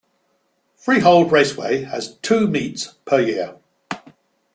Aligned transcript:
Freehold 0.77 1.31
Raceway 1.31 1.83
has 1.83 2.15
two 2.23 2.47
meets 2.47 2.93
per 3.05 3.19
year. 3.19 3.57